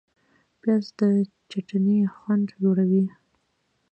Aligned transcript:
پیاز 0.59 0.85
د 0.99 1.01
چټني 1.49 1.97
خوند 2.15 2.47
لوړوي 2.61 3.03